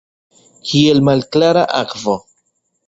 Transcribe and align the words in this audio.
Kiel 0.69 1.03
malklara 1.11 1.67
akvo. 1.85 2.21